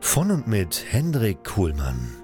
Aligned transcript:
Von 0.00 0.30
und 0.30 0.48
mit 0.48 0.86
Hendrik 0.90 1.44
Kuhlmann. 1.44 2.16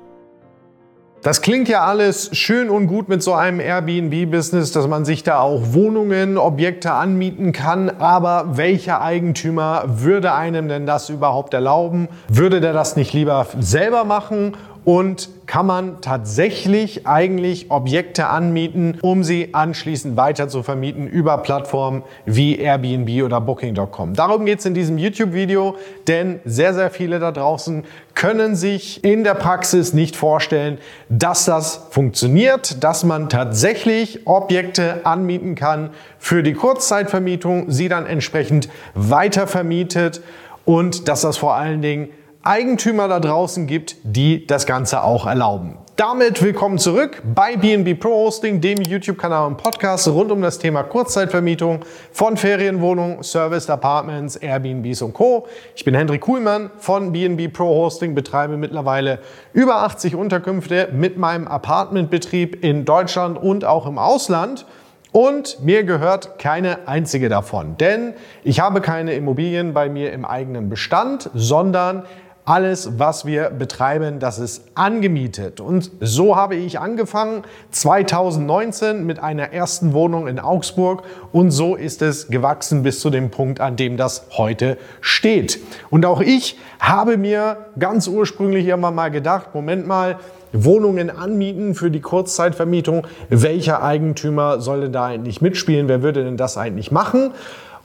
Das 1.23 1.43
klingt 1.43 1.69
ja 1.69 1.85
alles 1.85 2.30
schön 2.37 2.71
und 2.71 2.87
gut 2.87 3.09
mit 3.09 3.23
so 3.23 3.35
einem 3.35 3.60
Airbnb-Business, 3.60 4.73
dass 4.73 4.88
man 4.88 5.05
sich 5.05 5.23
da 5.23 5.41
auch 5.41 5.73
Wohnungen, 5.73 6.38
Objekte 6.38 6.93
anmieten 6.93 7.52
kann. 7.52 7.91
Aber 7.91 8.57
welcher 8.57 9.02
Eigentümer 9.02 9.85
würde 9.87 10.33
einem 10.33 10.68
denn 10.68 10.87
das 10.87 11.10
überhaupt 11.10 11.52
erlauben? 11.52 12.09
Würde 12.29 12.60
der 12.60 12.73
das 12.73 12.96
nicht 12.96 13.13
lieber 13.13 13.46
selber 13.60 14.05
machen? 14.05 14.57
Und 14.87 15.30
kann 15.46 15.66
man 15.66 16.01
tatsächlich 16.01 17.09
eigentlich 17.09 17.73
Objekte 17.73 18.29
anmieten, 18.29 18.98
um 19.02 19.24
sie 19.24 19.52
anschließend 19.52 20.16
weiter 20.16 20.46
zu 20.48 20.62
vermieten 20.62 21.09
über 21.09 21.38
Plattformen 21.38 22.04
wie 22.24 22.56
Airbnb 22.56 23.24
oder 23.24 23.40
Booking.com. 23.40 24.15
Darum 24.15 24.46
geht 24.46 24.60
es 24.60 24.65
in 24.65 24.74
diesem 24.74 24.96
YouTube-Video, 24.96 25.74
denn 26.06 26.38
sehr, 26.45 26.73
sehr 26.73 26.90
viele 26.90 27.18
da 27.18 27.32
draußen 27.32 27.84
können 28.15 28.54
sich 28.54 29.02
in 29.02 29.24
der 29.24 29.34
Praxis 29.34 29.93
nicht 29.93 30.15
vorstellen, 30.15 30.78
dass 31.09 31.46
das 31.46 31.88
funktioniert, 31.90 32.84
dass 32.84 33.02
man 33.02 33.28
tatsächlich 33.28 34.24
Objekte 34.28 35.04
anmieten 35.04 35.56
kann 35.56 35.90
für 36.21 36.45
die 36.45 36.54
Kurzzeitvermietung, 36.54 37.73
sie 37.73 37.88
dann 37.88 38.06
entsprechend 38.06 38.68
weiter 38.95 39.48
vermietet 39.48 40.21
und 40.65 41.09
dass 41.09 41.23
das 41.23 41.37
vor 41.37 41.56
allen 41.56 41.82
Dingen 41.82 42.09
Eigentümer 42.47 43.09
da 43.09 43.19
draußen 43.19 43.66
gibt, 43.66 43.97
die 44.05 44.47
das 44.47 44.66
Ganze 44.66 45.02
auch 45.02 45.27
erlauben. 45.27 45.79
Damit 45.97 46.41
willkommen 46.43 46.79
zurück 46.79 47.21
bei 47.35 47.57
BNB 47.57 47.99
Pro 47.99 48.11
Hosting, 48.11 48.61
dem 48.61 48.80
YouTube-Kanal 48.80 49.49
und 49.49 49.57
Podcast 49.57 50.07
rund 50.07 50.30
um 50.30 50.43
das 50.43 50.59
Thema 50.59 50.85
Kurzzeitvermietung 50.85 51.80
von 52.13 52.37
Ferienwohnungen, 52.37 53.24
Serviced 53.24 53.69
Apartments, 53.69 54.37
Airbnbs 54.37 55.02
und 55.02 55.13
Co. 55.13 55.49
Ich 55.74 55.85
bin 55.85 55.97
Hendrik 55.97 56.21
Kuhlmann 56.21 56.71
von 56.77 57.11
BNB 57.11 57.52
Pro 57.52 57.67
Hosting, 57.67 58.15
betreibe 58.15 58.57
mittlerweile 58.57 59.19
über 59.52 59.79
80 59.83 60.15
Unterkünfte 60.15 60.91
mit 60.93 61.19
meinem 61.19 61.49
Apartmentbetrieb 61.49 62.63
in 62.63 62.85
Deutschland 62.85 63.43
und 63.43 63.65
auch 63.65 63.87
im 63.87 63.99
Ausland. 63.99 64.67
Und 65.11 65.65
mir 65.65 65.83
gehört 65.83 66.39
keine 66.39 66.87
einzige 66.87 67.28
davon, 67.28 67.77
denn 67.79 68.12
ich 68.45 68.61
habe 68.61 68.83
keine 68.83 69.15
Immobilien 69.15 69.73
bei 69.73 69.89
mir 69.89 70.12
im 70.12 70.25
eigenen 70.27 70.69
Bestand, 70.69 71.31
sondern 71.33 72.05
alles, 72.47 72.99
was 72.99 73.27
wir 73.27 73.51
betreiben, 73.51 74.21
das 74.21 74.39
ist 74.39 74.62
angemietet. 74.77 75.61
Und 75.61 75.91
so 76.01 76.37
habe 76.37 76.55
ich 76.55 76.79
angefangen 76.79 77.43
2019 77.73 79.05
mit 79.05 79.19
einer 79.19 79.53
ersten 79.53 79.93
Wohnung 79.93 80.29
in 80.29 80.39
Augsburg 80.39 81.03
und 81.33 81.51
so 81.51 81.75
ist 81.75 82.03
es 82.03 82.29
gewachsen 82.29 82.85
bis 82.85 83.01
zu 83.01 83.11
dem 83.11 83.31
Punkt, 83.33 83.61
an 83.61 83.75
dem 83.75 83.97
das 83.97 84.29
heute 84.37 84.79
steht. 85.01 85.59
Und 85.91 86.06
auch 86.06 86.21
ich 86.21 86.56
habe 86.79 87.17
mir 87.17 87.67
ganz 87.81 88.06
ursprünglich 88.06 88.65
irgendwann 88.65 88.95
mal 88.95 89.11
gedacht, 89.11 89.53
Moment 89.53 89.87
mal, 89.89 90.17
Wohnungen 90.53 91.11
anmieten 91.11 91.75
für 91.75 91.91
die 91.91 92.01
Kurzzeitvermietung. 92.01 93.09
Welcher 93.29 93.83
Eigentümer 93.83 94.61
sollte 94.61 94.89
da 94.89 95.06
eigentlich 95.06 95.43
mitspielen? 95.43 95.89
Wer 95.89 96.03
würde 96.03 96.23
denn 96.23 96.37
das 96.37 96.56
eigentlich 96.56 96.93
machen? 96.93 97.33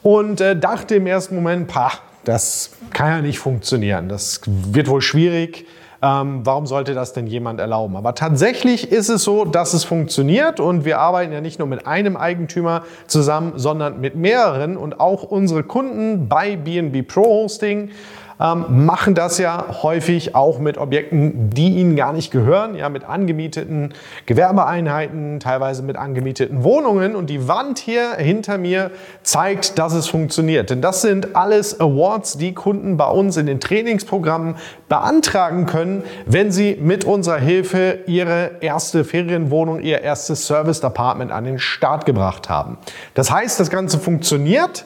Und 0.03 0.39
äh, 0.39 0.55
dachte 0.55 0.95
im 0.95 1.07
ersten 1.07 1.35
Moment, 1.35 1.67
pah, 1.67 1.91
das 2.23 2.71
kann 2.91 3.09
ja 3.09 3.21
nicht 3.21 3.39
funktionieren. 3.39 4.09
Das 4.09 4.41
wird 4.45 4.87
wohl 4.87 5.01
schwierig. 5.01 5.65
Ähm, 6.03 6.41
warum 6.43 6.65
sollte 6.65 6.95
das 6.95 7.13
denn 7.13 7.27
jemand 7.27 7.59
erlauben? 7.59 7.95
Aber 7.95 8.15
tatsächlich 8.15 8.91
ist 8.91 9.09
es 9.09 9.23
so, 9.23 9.45
dass 9.45 9.73
es 9.73 9.83
funktioniert 9.83 10.59
und 10.59 10.83
wir 10.83 10.99
arbeiten 10.99 11.31
ja 11.31 11.41
nicht 11.41 11.59
nur 11.59 11.67
mit 11.67 11.85
einem 11.85 12.17
Eigentümer 12.17 12.83
zusammen, 13.05 13.53
sondern 13.57 14.01
mit 14.01 14.15
mehreren 14.15 14.77
und 14.77 14.99
auch 14.99 15.21
unsere 15.21 15.63
Kunden 15.63 16.27
bei 16.27 16.55
BNB 16.55 17.07
Pro 17.07 17.23
Hosting 17.23 17.91
ähm, 18.41 18.85
machen 18.85 19.13
das 19.13 19.37
ja 19.37 19.65
häufig 19.83 20.33
auch 20.35 20.57
mit 20.57 20.77
Objekten, 20.77 21.51
die 21.51 21.75
ihnen 21.75 21.95
gar 21.95 22.11
nicht 22.11 22.31
gehören, 22.31 22.75
ja, 22.75 22.89
mit 22.89 23.03
angemieteten 23.03 23.93
Gewerbeeinheiten, 24.25 25.39
teilweise 25.39 25.83
mit 25.83 25.95
angemieteten 25.95 26.63
Wohnungen. 26.63 27.15
Und 27.15 27.29
die 27.29 27.47
Wand 27.47 27.77
hier 27.77 28.15
hinter 28.15 28.57
mir 28.57 28.91
zeigt, 29.21 29.77
dass 29.77 29.93
es 29.93 30.07
funktioniert. 30.07 30.71
Denn 30.71 30.81
das 30.81 31.01
sind 31.01 31.35
alles 31.35 31.79
Awards, 31.79 32.37
die 32.37 32.53
Kunden 32.53 32.97
bei 32.97 33.07
uns 33.07 33.37
in 33.37 33.45
den 33.45 33.59
Trainingsprogrammen 33.59 34.55
beantragen 34.89 35.67
können, 35.67 36.03
wenn 36.25 36.51
sie 36.51 36.77
mit 36.81 37.05
unserer 37.05 37.37
Hilfe 37.37 37.99
ihre 38.07 38.51
erste 38.61 39.03
Ferienwohnung, 39.03 39.81
ihr 39.81 40.01
erstes 40.01 40.47
Service 40.47 40.83
Apartment 40.83 41.31
an 41.31 41.43
den 41.43 41.59
Start 41.59 42.05
gebracht 42.05 42.49
haben. 42.49 42.77
Das 43.13 43.31
heißt, 43.31 43.59
das 43.59 43.69
Ganze 43.69 43.99
funktioniert 43.99 44.85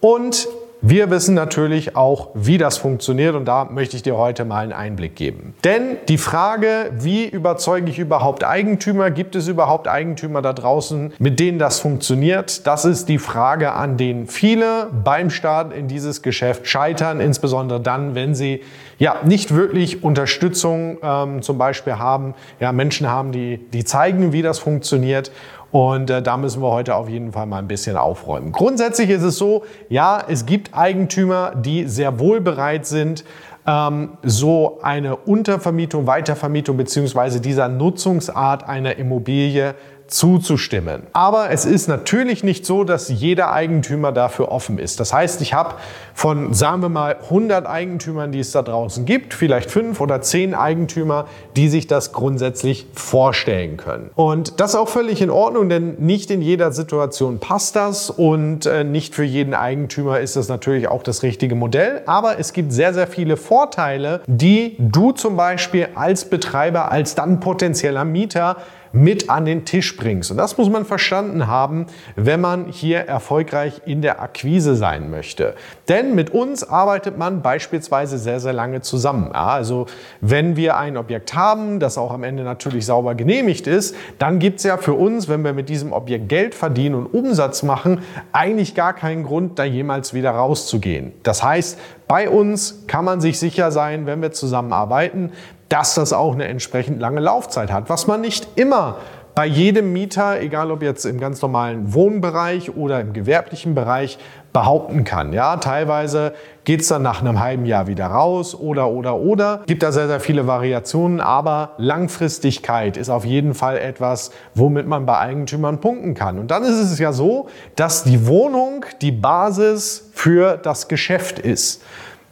und 0.00 0.48
wir 0.80 1.10
wissen 1.10 1.34
natürlich 1.34 1.96
auch, 1.96 2.28
wie 2.34 2.56
das 2.56 2.78
funktioniert 2.78 3.34
und 3.34 3.46
da 3.46 3.64
möchte 3.64 3.96
ich 3.96 4.02
dir 4.02 4.16
heute 4.16 4.44
mal 4.44 4.62
einen 4.62 4.72
Einblick 4.72 5.16
geben. 5.16 5.54
Denn 5.64 5.96
die 6.08 6.18
Frage, 6.18 6.90
wie 6.98 7.26
überzeuge 7.26 7.90
ich 7.90 7.98
überhaupt 7.98 8.44
Eigentümer, 8.44 9.10
gibt 9.10 9.34
es 9.34 9.48
überhaupt 9.48 9.88
Eigentümer 9.88 10.40
da 10.40 10.52
draußen, 10.52 11.12
mit 11.18 11.40
denen 11.40 11.58
das 11.58 11.80
funktioniert, 11.80 12.66
das 12.66 12.84
ist 12.84 13.08
die 13.08 13.18
Frage, 13.18 13.72
an 13.72 13.96
denen 13.96 14.26
viele 14.26 14.88
beim 15.04 15.30
Start 15.30 15.72
in 15.72 15.88
dieses 15.88 16.22
Geschäft 16.22 16.66
scheitern, 16.68 17.20
insbesondere 17.20 17.80
dann, 17.80 18.14
wenn 18.14 18.34
sie 18.34 18.62
ja 18.98 19.16
nicht 19.24 19.54
wirklich 19.54 20.02
Unterstützung 20.02 20.98
ähm, 21.02 21.42
zum 21.42 21.58
Beispiel 21.58 21.98
haben, 21.98 22.34
ja 22.60 22.72
Menschen 22.72 23.08
haben, 23.08 23.32
die, 23.32 23.58
die 23.72 23.84
zeigen, 23.84 24.32
wie 24.32 24.42
das 24.42 24.58
funktioniert 24.58 25.30
und 25.70 26.10
äh, 26.10 26.22
da 26.22 26.36
müssen 26.36 26.62
wir 26.62 26.70
heute 26.70 26.94
auf 26.94 27.08
jeden 27.08 27.32
Fall 27.32 27.46
mal 27.46 27.58
ein 27.58 27.68
bisschen 27.68 27.96
aufräumen. 27.96 28.52
Grundsätzlich 28.52 29.10
ist 29.10 29.22
es 29.22 29.36
so, 29.36 29.64
ja, 29.88 30.22
es 30.26 30.46
gibt 30.46 30.74
Eigentümer, 30.74 31.54
die 31.54 31.86
sehr 31.86 32.18
wohl 32.18 32.40
bereit 32.40 32.86
sind, 32.86 33.24
ähm, 33.66 34.16
so 34.22 34.78
eine 34.82 35.16
Untervermietung, 35.16 36.06
Weitervermietung 36.06 36.76
beziehungsweise 36.76 37.40
dieser 37.40 37.68
Nutzungsart 37.68 38.66
einer 38.66 38.96
Immobilie 38.96 39.74
zuzustimmen. 40.08 41.02
Aber 41.12 41.50
es 41.50 41.64
ist 41.64 41.86
natürlich 41.86 42.42
nicht 42.42 42.66
so, 42.66 42.82
dass 42.82 43.08
jeder 43.08 43.52
Eigentümer 43.52 44.10
dafür 44.10 44.50
offen 44.50 44.78
ist. 44.78 45.00
Das 45.00 45.12
heißt, 45.12 45.40
ich 45.42 45.54
habe 45.54 45.74
von, 46.14 46.54
sagen 46.54 46.82
wir 46.82 46.88
mal, 46.88 47.16
100 47.24 47.66
Eigentümern, 47.66 48.32
die 48.32 48.40
es 48.40 48.50
da 48.50 48.62
draußen 48.62 49.04
gibt, 49.04 49.34
vielleicht 49.34 49.70
fünf 49.70 50.00
oder 50.00 50.20
zehn 50.22 50.54
Eigentümer, 50.54 51.26
die 51.56 51.68
sich 51.68 51.86
das 51.86 52.12
grundsätzlich 52.12 52.86
vorstellen 52.94 53.76
können. 53.76 54.10
Und 54.14 54.60
das 54.60 54.70
ist 54.70 54.76
auch 54.76 54.88
völlig 54.88 55.20
in 55.20 55.30
Ordnung, 55.30 55.68
denn 55.68 55.96
nicht 55.98 56.30
in 56.30 56.42
jeder 56.42 56.72
Situation 56.72 57.38
passt 57.38 57.76
das 57.76 58.10
und 58.10 58.66
äh, 58.66 58.84
nicht 58.84 59.14
für 59.14 59.24
jeden 59.24 59.54
Eigentümer 59.54 60.20
ist 60.20 60.36
das 60.36 60.48
natürlich 60.48 60.88
auch 60.88 61.02
das 61.02 61.22
richtige 61.22 61.54
Modell. 61.54 62.02
Aber 62.06 62.38
es 62.38 62.52
gibt 62.52 62.72
sehr, 62.72 62.94
sehr 62.94 63.06
viele 63.06 63.36
Vorteile, 63.36 64.22
die 64.26 64.76
du 64.78 65.12
zum 65.12 65.36
Beispiel 65.36 65.88
als 65.94 66.24
Betreiber, 66.24 66.90
als 66.90 67.14
dann 67.14 67.40
potenzieller 67.40 68.04
Mieter 68.04 68.56
mit 68.92 69.30
an 69.30 69.44
den 69.44 69.64
Tisch 69.64 69.96
bringst. 69.96 70.30
Und 70.30 70.36
das 70.36 70.56
muss 70.58 70.68
man 70.68 70.84
verstanden 70.84 71.46
haben, 71.46 71.86
wenn 72.16 72.40
man 72.40 72.66
hier 72.66 73.00
erfolgreich 73.00 73.82
in 73.86 74.02
der 74.02 74.20
Akquise 74.20 74.76
sein 74.76 75.10
möchte. 75.10 75.54
Denn 75.88 76.14
mit 76.14 76.30
uns 76.30 76.64
arbeitet 76.64 77.18
man 77.18 77.42
beispielsweise 77.42 78.18
sehr, 78.18 78.40
sehr 78.40 78.52
lange 78.52 78.80
zusammen. 78.80 79.30
Ja, 79.32 79.48
also 79.48 79.86
wenn 80.20 80.56
wir 80.56 80.76
ein 80.76 80.96
Objekt 80.96 81.34
haben, 81.34 81.80
das 81.80 81.98
auch 81.98 82.12
am 82.12 82.24
Ende 82.24 82.42
natürlich 82.42 82.86
sauber 82.86 83.14
genehmigt 83.14 83.66
ist, 83.66 83.94
dann 84.18 84.38
gibt 84.38 84.58
es 84.58 84.64
ja 84.64 84.76
für 84.76 84.94
uns, 84.94 85.28
wenn 85.28 85.42
wir 85.44 85.52
mit 85.52 85.68
diesem 85.68 85.92
Objekt 85.92 86.28
Geld 86.28 86.54
verdienen 86.54 86.94
und 86.94 87.06
Umsatz 87.06 87.62
machen, 87.62 88.02
eigentlich 88.32 88.74
gar 88.74 88.92
keinen 88.92 89.24
Grund, 89.24 89.58
da 89.58 89.64
jemals 89.64 90.14
wieder 90.14 90.30
rauszugehen. 90.30 91.12
Das 91.22 91.42
heißt, 91.42 91.78
Bei 92.08 92.30
uns 92.30 92.84
kann 92.86 93.04
man 93.04 93.20
sich 93.20 93.38
sicher 93.38 93.70
sein, 93.70 94.06
wenn 94.06 94.22
wir 94.22 94.32
zusammenarbeiten, 94.32 95.30
dass 95.68 95.94
das 95.94 96.14
auch 96.14 96.32
eine 96.32 96.46
entsprechend 96.48 96.98
lange 97.00 97.20
Laufzeit 97.20 97.70
hat, 97.70 97.90
was 97.90 98.06
man 98.06 98.22
nicht 98.22 98.48
immer 98.56 98.96
bei 99.38 99.46
jedem 99.46 99.92
Mieter, 99.92 100.40
egal 100.40 100.72
ob 100.72 100.82
jetzt 100.82 101.04
im 101.04 101.20
ganz 101.20 101.40
normalen 101.42 101.94
Wohnbereich 101.94 102.74
oder 102.74 103.00
im 103.00 103.12
gewerblichen 103.12 103.72
Bereich, 103.76 104.18
behaupten 104.52 105.04
kann. 105.04 105.32
Ja, 105.32 105.58
teilweise 105.58 106.32
geht 106.64 106.80
es 106.80 106.88
dann 106.88 107.02
nach 107.02 107.20
einem 107.20 107.38
halben 107.38 107.64
Jahr 107.64 107.86
wieder 107.86 108.06
raus 108.06 108.56
oder 108.56 108.90
oder 108.90 109.14
oder. 109.14 109.60
Gibt 109.66 109.84
da 109.84 109.92
sehr, 109.92 110.08
sehr 110.08 110.18
viele 110.18 110.48
Variationen, 110.48 111.20
aber 111.20 111.74
Langfristigkeit 111.76 112.96
ist 112.96 113.10
auf 113.10 113.24
jeden 113.24 113.54
Fall 113.54 113.78
etwas, 113.78 114.32
womit 114.56 114.88
man 114.88 115.06
bei 115.06 115.16
Eigentümern 115.18 115.80
punkten 115.80 116.14
kann. 116.14 116.40
Und 116.40 116.50
dann 116.50 116.64
ist 116.64 116.74
es 116.74 116.98
ja 116.98 117.12
so, 117.12 117.46
dass 117.76 118.02
die 118.02 118.26
Wohnung 118.26 118.86
die 119.02 119.12
Basis 119.12 120.10
für 120.14 120.56
das 120.56 120.88
Geschäft 120.88 121.38
ist. 121.38 121.80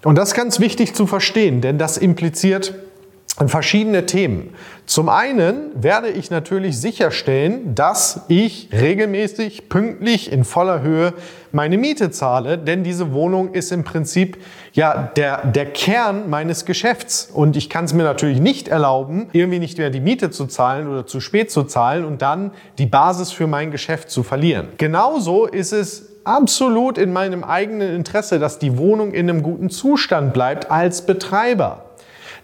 Und 0.02 0.18
das 0.18 0.30
ist 0.30 0.34
ganz 0.34 0.58
wichtig 0.58 0.92
zu 0.96 1.06
verstehen, 1.06 1.60
denn 1.60 1.78
das 1.78 1.98
impliziert 1.98 2.74
verschiedene 3.46 4.06
Themen. 4.06 4.54
Zum 4.86 5.08
einen 5.08 5.70
werde 5.74 6.08
ich 6.08 6.30
natürlich 6.30 6.80
sicherstellen, 6.80 7.74
dass 7.74 8.22
ich 8.28 8.70
regelmäßig, 8.72 9.68
pünktlich, 9.68 10.32
in 10.32 10.44
voller 10.44 10.80
Höhe 10.80 11.12
meine 11.52 11.76
Miete 11.76 12.10
zahle, 12.10 12.56
denn 12.56 12.82
diese 12.82 13.12
Wohnung 13.12 13.52
ist 13.52 13.72
im 13.72 13.84
Prinzip 13.84 14.38
ja 14.72 15.10
der, 15.16 15.46
der 15.46 15.66
Kern 15.66 16.30
meines 16.30 16.64
Geschäfts. 16.64 17.28
Und 17.32 17.56
ich 17.56 17.68
kann 17.68 17.84
es 17.84 17.92
mir 17.92 18.04
natürlich 18.04 18.40
nicht 18.40 18.68
erlauben, 18.68 19.28
irgendwie 19.32 19.58
nicht 19.58 19.76
mehr 19.76 19.90
die 19.90 20.00
Miete 20.00 20.30
zu 20.30 20.46
zahlen 20.46 20.88
oder 20.88 21.06
zu 21.06 21.20
spät 21.20 21.50
zu 21.50 21.64
zahlen 21.64 22.04
und 22.04 22.22
dann 22.22 22.52
die 22.78 22.86
Basis 22.86 23.32
für 23.32 23.46
mein 23.46 23.70
Geschäft 23.70 24.10
zu 24.10 24.22
verlieren. 24.22 24.68
Genauso 24.78 25.46
ist 25.46 25.72
es 25.72 26.16
absolut 26.24 26.96
in 26.96 27.12
meinem 27.12 27.44
eigenen 27.44 27.94
Interesse, 27.94 28.38
dass 28.38 28.58
die 28.58 28.78
Wohnung 28.78 29.12
in 29.12 29.28
einem 29.28 29.42
guten 29.42 29.68
Zustand 29.68 30.32
bleibt 30.32 30.70
als 30.70 31.02
Betreiber. 31.02 31.85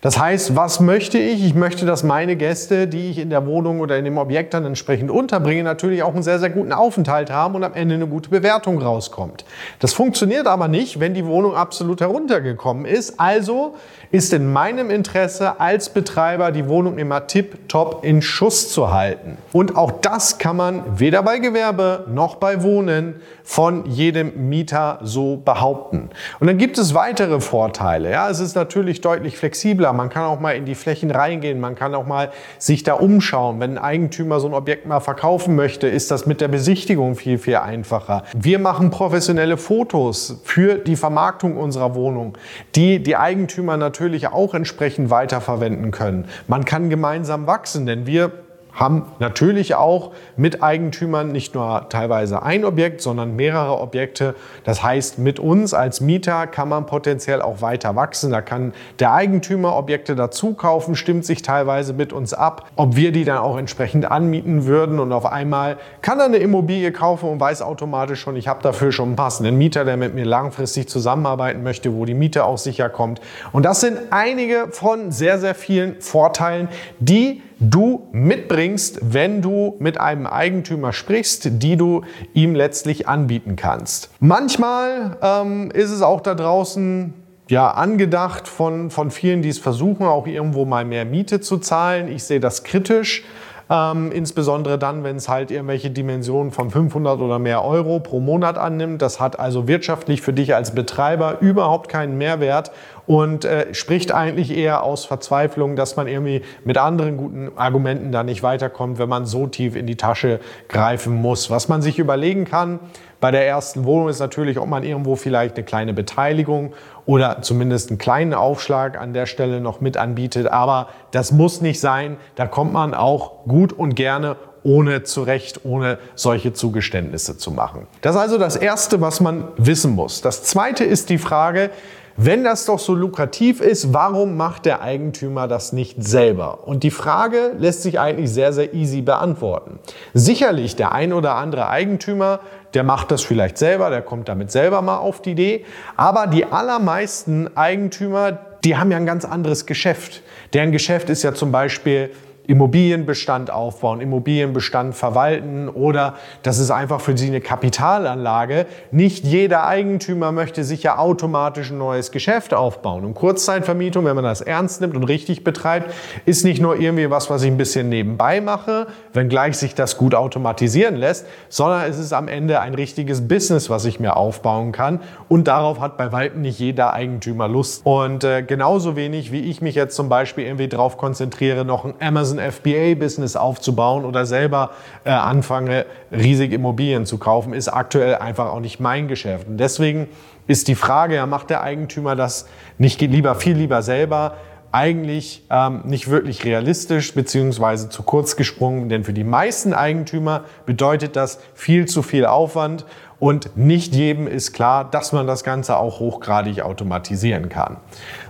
Das 0.03 0.19
heißt, 0.19 0.57
was 0.57 0.81
möchte 0.81 1.17
ich? 1.17 1.45
Ich 1.45 1.55
möchte, 1.55 1.87
dass 1.87 2.03
meine 2.03 2.35
Gäste, 2.35 2.89
die 2.89 3.09
ich 3.11 3.19
in 3.19 3.31
der 3.31 3.47
Wohnung 3.47 3.79
oder 3.79 3.97
in 3.97 4.05
dem 4.05 4.19
Objekt 4.19 4.53
dann 4.53 4.65
entsprechend 4.65 5.13
unterbringe, 5.13 5.63
natürlich 5.63 6.03
auch 6.03 6.13
einen 6.13 6.25
sehr, 6.25 6.41
sehr 6.41 6.51
guten 6.51 6.73
Aufenthalt 6.73 7.31
haben 7.31 7.55
und 7.55 7.63
am 7.63 7.73
Ende 7.73 7.95
eine 7.95 8.09
gute 8.09 8.29
Bewertung 8.29 8.83
rauskommt. 8.83 9.45
Das 9.79 9.93
funktioniert 9.93 10.49
aber 10.49 10.67
nicht, 10.67 10.99
wenn 10.99 11.15
die 11.15 11.25
Wohnung 11.25 11.55
absolut 11.55 12.01
heruntergekommen 12.01 12.85
ist. 12.85 13.21
Also 13.21 13.77
ist 14.11 14.33
in 14.33 14.53
meinem 14.53 14.91
Interesse 14.91 15.61
als 15.61 15.89
Betreiber 15.89 16.51
die 16.51 16.69
Wohnung 16.69 16.99
immer 16.99 17.29
tipptopp 17.29 18.05
in 18.05 18.23
Schuss 18.23 18.73
zu 18.73 18.93
halten. 18.93 19.39
Und 19.53 19.77
auch 19.77 19.93
das 19.93 20.39
kann 20.39 20.57
man 20.57 20.99
weder 20.99 21.23
bei 21.23 21.39
Gewerbe 21.39 22.07
noch 22.13 22.35
bei 22.35 22.65
Wohnen 22.65 23.21
von 23.45 23.87
jedem 23.87 24.49
Mieter 24.49 24.99
so 25.03 25.37
behaupten. 25.37 26.11
Und 26.41 26.47
dann 26.49 26.59
gibt 26.59 26.77
es 26.77 26.93
weitere 26.93 27.41
Vorteile. 27.41 28.11
Ja, 28.11 28.29
es 28.29 28.41
ist 28.41 28.57
natürlich 28.57 29.01
deutlich 29.01 29.39
flexibler 29.39 29.92
man 29.93 30.09
kann 30.09 30.25
auch 30.25 30.41
mal 30.41 30.53
in 30.53 30.65
die 30.65 30.75
Flächen 30.75 31.11
reingehen, 31.11 31.61
man 31.61 31.75
kann 31.75 31.95
auch 31.95 32.07
mal 32.07 32.31
sich 32.59 32.83
da 32.83 32.95
umschauen. 32.95 33.61
Wenn 33.61 33.73
ein 33.73 33.79
Eigentümer 33.79 34.41
so 34.41 34.49
ein 34.49 34.55
Objekt 34.55 34.87
mal 34.87 35.01
verkaufen 35.01 35.57
möchte, 35.57 35.87
ist 35.87 36.11
das 36.11 36.27
mit 36.27 36.41
der 36.41 36.49
Besichtigung 36.49 37.15
viel, 37.15 37.39
viel 37.39 37.57
einfacher. 37.57 38.25
Wir 38.35 38.59
machen 38.59 38.91
professionelle 38.91 39.57
Fotos 39.57 40.41
für 40.45 40.77
die 40.77 40.97
Vermarktung 40.97 41.57
unserer 41.57 41.95
Wohnung, 41.95 42.37
die 42.75 43.03
die 43.03 43.17
Eigentümer 43.17 43.77
natürlich 43.77 44.29
auch 44.29 44.55
entsprechend 44.55 45.11
weiterverwenden 45.11 45.91
können. 45.91 46.27
Man 46.49 46.65
kann 46.65 46.91
gemeinsam 46.91 47.47
wachsen, 47.47 47.87
denn 47.87 48.07
wir 48.07 48.33
haben 48.73 49.07
natürlich 49.19 49.75
auch 49.75 50.13
mit 50.37 50.63
Eigentümern 50.63 51.31
nicht 51.31 51.55
nur 51.55 51.87
teilweise 51.89 52.43
ein 52.43 52.65
Objekt, 52.65 53.03
sondern 53.03 53.37
mehrere 53.37 53.79
Objekte. 53.79 54.35
Das 54.65 54.83
heißt, 54.83 55.19
mit 55.19 55.39
uns 55.39 55.75
als 55.75 56.01
Mieter 56.01 56.47
kann 56.47 56.69
man 56.69 56.87
potenziell 56.87 57.43
auch 57.43 57.61
weiter 57.61 57.95
wachsen. 57.97 58.31
Da 58.31 58.41
kann 58.41 58.73
der 58.99 59.13
Eigentümer 59.13 59.77
Objekte 59.77 60.17
dazu 60.17 60.55
kaufen, 60.55 60.95
stimmt 60.95 61.27
sich 61.27 61.43
teilweise 61.43 61.93
mit 61.93 62.13
uns 62.13 62.33
ab, 62.33 62.71
ob 62.77 62.97
wir 62.97 63.13
die 63.13 63.25
dann 63.25 63.39
auch 63.39 63.59
entsprechend 63.59 64.11
anmieten 64.11 64.65
würden. 64.65 64.99
Und 65.01 65.13
auf 65.13 65.27
einmal 65.27 65.77
kann 66.01 66.19
er 66.19 66.27
eine 66.27 66.39
Immobilie 66.39 66.93
kaufen 66.93 67.29
und 67.29 67.41
weiß 67.41 67.63
automatisch 67.63 68.21
schon, 68.21 68.37
ich 68.37 68.49
habe 68.49 68.63
dafür 68.63 68.91
schon 68.91 69.09
einen 69.09 69.17
passenden 69.17 69.59
Mieter, 69.59 69.85
der 69.85 69.97
mit 69.97 70.15
mir 70.15 70.25
langfristig 70.25 70.89
zusammenarbeiten 70.89 71.63
möchte, 71.63 71.95
wo 71.95 72.05
die 72.05 72.15
Miete 72.15 72.45
auch 72.45 72.59
sicher 72.59 72.89
kommt. 72.89 73.21
Und 73.53 73.65
das 73.65 73.81
sind 73.81 73.99
einige 74.11 74.69
von 74.71 75.13
sehr, 75.13 75.39
sehr 75.39 75.55
vielen 75.55 76.01
Vorteilen, 76.01 76.69
die 76.99 77.43
du 77.63 78.09
mitbringst, 78.13 78.99
wenn 79.03 79.41
du 79.41 79.77
mit 79.79 79.99
einem 79.99 80.27
Eigentümer 80.27 80.93
sprichst, 80.93 81.63
die 81.63 81.77
du 81.77 82.03
ihm 82.35 82.55
letztlich 82.55 83.09
anbieten 83.09 83.57
kannst. 83.57 84.11
Manchmal 84.21 85.17
ähm, 85.23 85.71
ist 85.71 85.91
es 85.91 86.03
auch 86.03 86.21
da 86.21 86.35
draußen 86.35 87.15
ja, 87.49 87.71
angedacht 87.71 88.49
von, 88.49 88.91
von 88.91 89.11
vielen, 89.11 89.43
die 89.43 89.49
es 89.49 89.59
versuchen, 89.59 90.07
auch 90.07 90.27
irgendwo 90.27 90.65
mal 90.65 90.85
mehr 90.85 91.05
Miete 91.05 91.41
zu 91.41 91.59
zahlen. 91.59 92.09
Ich 92.09 92.25
sehe 92.25 92.41
das 92.41 92.65
kritisch. 92.65 93.25
Ähm, 93.73 94.13
insbesondere 94.13 94.79
dann, 94.79 95.03
wenn 95.03 95.17
es 95.17 95.31
halt 95.31 95.51
irgendwelche 95.51 95.89
Dimensionen 95.89 96.53
von 96.53 96.71
500 96.71 97.19
oder 97.21 97.39
mehr 97.39 97.65
Euro 97.65 98.01
pro 98.01 98.21
Monat 98.21 98.59
annimmt. 98.59 99.01
Das 99.01 99.19
hat 99.19 99.41
also 99.41 99.67
wirtschaftlich 99.67 100.21
für 100.21 100.35
dich 100.35 100.55
als 100.55 100.75
Betreiber 100.75 101.39
überhaupt 101.41 101.89
keinen 101.89 102.19
Mehrwert 102.19 102.71
und 103.07 103.47
äh, 103.47 103.73
spricht 103.73 104.13
eigentlich 104.13 104.55
eher 104.55 104.83
aus 104.83 105.07
Verzweiflung, 105.07 105.75
dass 105.75 105.97
man 105.97 106.07
irgendwie 106.07 106.43
mit 106.65 106.77
anderen 106.77 107.17
guten 107.17 107.53
Argumenten 107.57 108.13
da 108.13 108.23
nicht 108.23 108.43
weiterkommt, 108.43 108.99
wenn 108.99 109.09
man 109.09 109.25
so 109.25 109.47
tief 109.47 109.75
in 109.75 109.87
die 109.87 109.97
Tasche 109.97 110.41
greifen 110.69 111.15
muss. 111.15 111.49
Was 111.49 111.69
man 111.69 111.81
sich 111.81 111.99
überlegen 111.99 112.45
kann 112.45 112.79
bei 113.23 113.31
der 113.31 113.47
ersten 113.47 113.85
Wohnung 113.85 114.09
ist 114.09 114.19
natürlich, 114.19 114.59
ob 114.59 114.67
man 114.69 114.83
irgendwo 114.83 115.15
vielleicht 115.15 115.55
eine 115.55 115.65
kleine 115.65 115.95
Beteiligung 115.95 116.73
oder 117.07 117.41
zumindest 117.41 117.91
einen 117.91 117.99
kleinen 117.99 118.35
Aufschlag 118.35 119.01
an 119.01 119.15
der 119.15 119.27
Stelle 119.27 119.61
noch 119.61 119.81
mit 119.81 119.97
anbietet. 119.97 120.49
Aber 120.49 120.89
das 121.13 121.31
muss 121.31 121.61
nicht 121.61 121.79
sein. 121.79 122.17
Da 122.35 122.49
kommt 122.49 122.73
man 122.73 122.95
auch 122.95 123.45
gut 123.45 123.73
und 123.73 123.95
gerne 123.95 124.35
ohne 124.65 125.05
zurecht, 125.05 125.61
ohne 125.65 125.99
solche 126.17 126.53
Zugeständnisse 126.53 127.39
zu 127.39 127.53
machen. 127.53 127.87
Das 128.01 128.17
ist 128.17 128.21
also 128.21 128.39
das 128.39 128.57
Erste, 128.57 129.01
was 129.01 129.21
man 129.21 129.45
wissen 129.57 129.93
muss. 129.93 130.21
Das 130.21 130.43
Zweite 130.43 130.83
ist 130.83 131.09
die 131.09 131.19
Frage, 131.19 131.71
wenn 132.17 132.45
das 132.45 132.67
doch 132.67 132.79
so 132.79 132.95
lukrativ 132.95 133.61
ist, 133.61 133.95
warum 133.95 134.37
macht 134.37 134.67
der 134.67 134.83
Eigentümer 134.83 135.49
das 135.49 135.73
nicht 135.73 136.03
selber? 136.05 136.67
Und 136.67 136.83
die 136.83 136.91
Frage 136.91 137.53
lässt 137.59 137.83
sich 137.83 137.99
eigentlich 137.99 138.31
sehr, 138.31 138.53
sehr 138.53 138.75
easy 138.75 139.01
beantworten. 139.01 139.79
Sicherlich 140.13 140.77
der 140.77 140.93
ein 140.93 141.15
oder 141.15 141.37
andere 141.37 141.69
Eigentümer, 141.69 142.41
der 142.75 142.85
macht 142.85 143.11
das 143.11 143.23
vielleicht 143.23 143.59
selber, 143.59 143.91
der 143.91 144.03
kommt 144.03 144.29
damit 144.29 144.51
selber 144.51 144.83
mal 144.83 144.99
auf 144.99 145.23
die 145.23 145.33
Idee. 145.33 145.65
Aber 145.97 146.27
die 146.27 146.47
allermeisten 146.47 147.57
Eigentümer, 147.57 148.39
die 148.65 148.77
haben 148.77 148.91
ja 148.91 148.97
ein 148.97 149.07
ganz 149.07 149.25
anderes 149.25 149.67
Geschäft. 149.67 150.23
Deren 150.53 150.73
Geschäft 150.73 151.11
ist 151.11 151.23
ja 151.23 151.35
zum 151.35 151.53
Beispiel 151.53 152.11
Immobilienbestand 152.47 153.51
aufbauen, 153.51 154.01
Immobilienbestand 154.01 154.97
verwalten 154.97 155.69
oder 155.69 156.15
das 156.43 156.59
ist 156.59 156.73
einfach 156.73 157.01
für 157.01 157.17
sie 157.17 157.29
eine 157.29 157.41
Kapitalanlage. 157.41 158.67
Nicht 158.91 159.25
jeder 159.25 159.67
Eigentümer 159.67 160.33
möchte 160.33 160.65
sich 160.65 160.83
ja 160.83 160.99
automatisch 160.99 161.71
ein 161.71 161.79
neues 161.79 162.11
Geschäft 162.11 162.53
aufbauen. 162.53 163.05
Und 163.05 163.15
Kurzzeitvermietung, 163.15 164.05
wenn 164.05 164.17
man 164.17 164.25
das 164.25 164.41
ernst 164.41 164.81
nimmt 164.81 164.97
und 164.97 165.05
richtig 165.05 165.45
betreibt, 165.45 165.95
ist 166.27 166.45
nicht 166.45 166.61
nur 166.61 166.81
irgendwie 166.81 167.11
was, 167.11 167.31
was 167.31 167.43
ich 167.43 167.51
ein 167.51 167.57
bisschen 167.57 167.89
nebenbei 167.89 168.41
mache, 168.41 168.89
wenngleich 169.13 169.57
sich 169.57 169.77
das 169.77 169.97
gut 169.97 170.15
automatisieren 170.15 170.97
lässt, 170.97 171.27
sondern 171.49 171.89
es 171.89 171.99
ist 171.99 172.13
am 172.13 172.27
Ende 172.27 172.61
ein 172.61 172.75
richtiges 172.75 173.29
Business, 173.29 173.71
was 173.71 173.85
ich 173.85 174.01
mir 174.01 174.17
aufbauen 174.17 174.73
kann. 174.73 175.01
Und 175.29 175.47
darauf 175.47 175.79
hat 175.81 175.97
bei 175.97 176.11
weitem 176.11 176.43
nicht 176.43 176.59
jeder 176.59 176.93
Eigentümer 176.93 177.47
Lust. 177.47 177.83
Und 177.85 178.25
äh, 178.25 178.43
genauso 178.43 178.97
wenig, 178.97 179.31
wie 179.31 179.41
ich 179.41 179.61
mich 179.63 179.77
jetzt 179.77 179.95
zum 179.95 180.09
Beispiel 180.09 180.45
irgendwie 180.45 180.69
darauf 180.69 180.97
konzentriere, 180.97 181.65
noch 181.65 181.85
ein 181.85 181.95
Amazon 182.01 182.32
ein 182.33 182.53
FBA-Business 182.53 183.37
aufzubauen 183.37 184.05
oder 184.05 184.27
selber 184.27 184.71
äh, 185.05 185.11
anfange, 185.11 185.87
riesig 186.11 186.53
Immobilien 186.53 187.07
zu 187.07 187.19
kaufen, 187.19 187.53
ist 187.53 187.69
aktuell 187.69 188.17
einfach 188.17 188.47
auch 188.47 188.61
nicht 188.61 188.81
mein 188.81 189.09
Geschäft. 189.09 189.49
Und 189.49 189.59
deswegen 189.59 190.09
ist 190.47 190.69
die 190.69 190.75
Frage, 190.75 191.17
ja, 191.17 191.27
macht 191.27 191.51
der 191.51 191.63
Eigentümer 191.63 192.17
das 192.17 192.47
nicht 192.79 193.01
lieber, 193.01 193.35
viel 193.35 193.57
lieber 193.57 193.83
selber? 193.83 194.35
eigentlich 194.73 195.45
ähm, 195.51 195.83
nicht 195.85 196.09
wirklich 196.09 196.45
realistisch 196.45 197.15
beziehungsweise 197.15 197.91
zu 197.91 198.03
kurz 198.03 198.37
gesprungen, 198.37 198.89
denn 198.89 199.05
für 199.05 199.13
die 199.13 199.23
meisten 199.23 199.75
Eigentümer 199.75 200.45
bedeutet 200.65 201.15
das 201.15 201.39
viel 201.55 201.87
zu 201.87 202.03
viel 202.03 202.25
Aufwand 202.25 202.87
und 203.19 203.57
nicht 203.57 203.95
jedem 203.95 204.27
ist 204.27 204.53
klar, 204.53 204.91
dass 204.91 205.13
man 205.13 205.27
das 205.27 205.45
Ganze 205.45 205.77
auch 205.77 206.01
hochgradig 206.01 206.63
automatisieren 206.63 207.51
kann. 207.51 207.77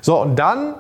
So, 0.01 0.21
und 0.21 0.37
dann 0.37 0.75